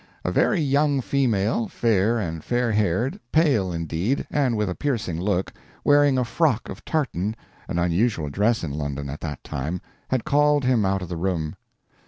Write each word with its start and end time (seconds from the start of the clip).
A 0.25 0.31
very 0.31 0.59
young 0.59 0.99
female, 0.99 1.67
fair 1.67 2.17
and 2.17 2.43
fair 2.43 2.71
haired, 2.71 3.19
pale, 3.31 3.71
indeed, 3.71 4.25
and 4.31 4.57
with 4.57 4.67
a 4.67 4.73
piercing 4.73 5.21
look, 5.21 5.53
wearing 5.83 6.17
a 6.17 6.25
frock 6.25 6.69
of 6.69 6.83
tartan, 6.83 7.35
an 7.67 7.77
unusual 7.77 8.27
dress 8.31 8.63
in 8.63 8.71
London 8.71 9.11
at 9.11 9.21
that 9.21 9.43
time, 9.43 9.79
had 10.07 10.25
called 10.25 10.63
him 10.65 10.85
out 10.85 11.03
of 11.03 11.09
the 11.09 11.17
room." 11.17 11.55